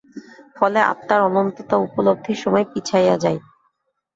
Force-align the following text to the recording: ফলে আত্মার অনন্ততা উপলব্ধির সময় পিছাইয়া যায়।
ফলে 0.55 0.79
আত্মার 0.91 1.19
অনন্ততা 1.27 1.75
উপলব্ধির 1.77 2.37
সময় 2.43 2.65
পিছাইয়া 2.71 3.15
যায়। 3.23 3.39